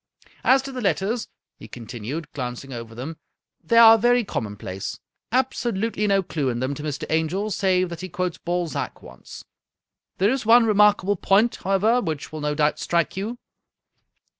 "As 0.53 0.63
to 0.63 0.71
the 0.71 0.81
letters," 0.81 1.27
he 1.59 1.67
continued, 1.67 2.31
glancing 2.31 2.73
over 2.73 2.95
them, 2.95 3.17
"they 3.63 3.77
are 3.77 3.99
very 3.99 4.23
common 4.23 4.57
place. 4.57 4.99
Absolutely 5.31 6.07
no 6.07 6.23
clew 6.23 6.49
in 6.49 6.59
them 6.59 6.73
to 6.73 6.81
Mr. 6.81 7.05
Angel, 7.11 7.51
save 7.51 7.89
that 7.89 8.01
he 8.01 8.09
quotes 8.09 8.39
Balzac 8.39 9.03
once. 9.03 9.45
There 10.17 10.31
is 10.31 10.43
one 10.43 10.65
remarkable 10.65 11.17
point, 11.17 11.57
however, 11.57 12.01
which 12.01 12.31
will 12.31 12.41
no 12.41 12.55
doubt 12.55 12.79
strike 12.79 13.15
you." 13.15 13.37